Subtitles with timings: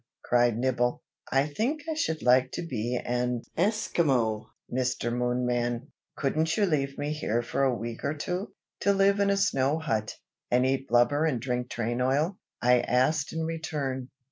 [0.23, 1.03] cried Nibble.
[1.31, 5.13] "I think I should like to be an Esquimaux, Mr.
[5.13, 5.91] Moonman!
[6.15, 9.77] Couldn't you leave me here for a week or two?" "To live in a snow
[9.77, 10.15] hut,
[10.49, 14.09] and eat blubber and drink train oil?" I asked in return.